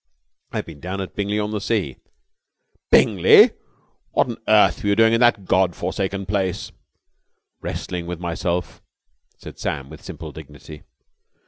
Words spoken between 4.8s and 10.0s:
were you doing at that Godforsaken place?" "Wrestling with myself," said Sam